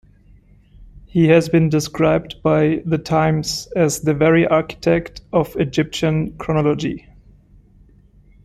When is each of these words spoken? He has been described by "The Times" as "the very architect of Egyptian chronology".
He 1.05 1.27
has 1.27 1.47
been 1.47 1.69
described 1.69 2.41
by 2.41 2.81
"The 2.87 2.97
Times" 2.97 3.67
as 3.75 3.99
"the 3.99 4.15
very 4.15 4.47
architect 4.47 5.21
of 5.31 5.55
Egyptian 5.57 6.35
chronology". 6.39 7.07